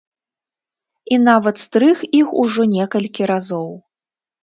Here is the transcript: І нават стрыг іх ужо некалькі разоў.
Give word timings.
І 1.13 1.19
нават 1.27 1.55
стрыг 1.65 1.97
іх 2.23 2.35
ужо 2.47 2.69
некалькі 2.75 3.23
разоў. 3.37 3.71